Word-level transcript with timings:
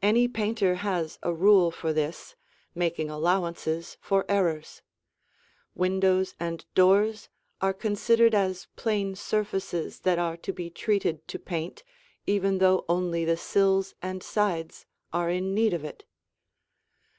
Any 0.00 0.26
painter 0.26 0.76
has 0.76 1.18
a 1.22 1.34
rule 1.34 1.70
for 1.70 1.92
this, 1.92 2.34
making 2.74 3.10
allowances 3.10 3.98
for 4.00 4.24
errors. 4.26 4.80
Windows 5.74 6.34
and 6.40 6.64
doors 6.74 7.28
are 7.60 7.74
considered 7.74 8.34
as 8.34 8.68
plain 8.76 9.14
surfaces 9.14 10.00
that 10.00 10.18
are 10.18 10.38
to 10.38 10.52
be 10.54 10.70
treated 10.70 11.28
to 11.28 11.38
paint 11.38 11.84
even 12.24 12.56
though 12.56 12.86
only 12.88 13.26
the 13.26 13.36
sills 13.36 13.94
and 14.00 14.22
sides 14.22 14.86
are 15.12 15.28
in 15.28 15.54
need 15.54 15.74
of 15.74 15.84
it. 15.84 16.04